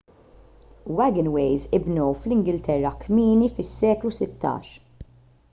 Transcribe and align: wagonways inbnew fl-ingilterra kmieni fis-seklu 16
wagonways 0.99 1.63
inbnew 1.79 2.07
fl-ingilterra 2.21 2.93
kmieni 3.05 3.53
fis-seklu 3.59 4.15
16 4.19 4.75